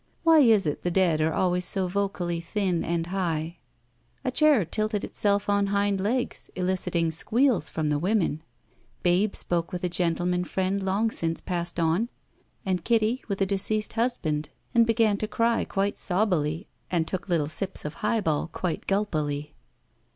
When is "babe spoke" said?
9.03-9.71